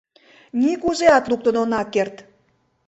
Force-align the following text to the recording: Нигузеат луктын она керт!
Нигузеат 0.61 1.25
луктын 1.29 1.55
она 1.63 1.81
керт! 1.93 2.15